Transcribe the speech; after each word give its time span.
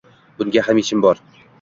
Bunga 0.39 0.63
ham 0.69 0.81
yechim 0.83 1.07
bor 1.07 1.25